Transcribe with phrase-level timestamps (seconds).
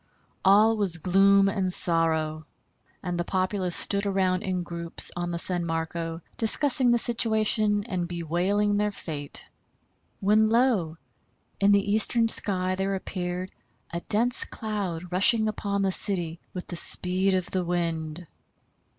[0.43, 2.47] All was gloom and sorrow,
[3.03, 8.07] and the populace stood around in groups on the San Marco discussing the situation and
[8.07, 9.47] bewailing their fate,
[10.19, 10.97] when lo!
[11.59, 13.51] in the eastern sky there appeared
[13.93, 18.25] a dense cloud rushing upon the city with the speed of the wind.